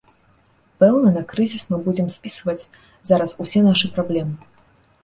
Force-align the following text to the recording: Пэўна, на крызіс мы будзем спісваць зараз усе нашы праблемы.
Пэўна, 0.83 1.11
на 1.17 1.23
крызіс 1.33 1.63
мы 1.73 1.79
будзем 1.89 2.07
спісваць 2.17 2.59
зараз 3.13 3.39
усе 3.47 3.59
нашы 3.71 3.87
праблемы. 4.01 4.35